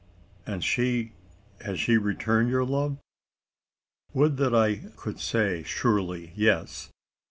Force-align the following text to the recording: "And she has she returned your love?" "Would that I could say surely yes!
"And 0.47 0.63
she 0.63 1.11
has 1.63 1.79
she 1.79 1.99
returned 1.99 2.49
your 2.49 2.65
love?" 2.65 2.97
"Would 4.15 4.37
that 4.37 4.55
I 4.55 4.77
could 4.95 5.19
say 5.19 5.61
surely 5.61 6.33
yes! 6.35 6.89